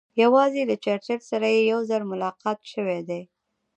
یوازې 0.23 0.61
له 0.69 0.75
چرچل 0.83 1.19
سره 1.29 1.47
یې 1.55 1.61
یو 1.71 1.79
ځل 1.89 2.01
ملاقات 2.11 2.59
شوی 2.73 2.99
دی. 3.09 3.21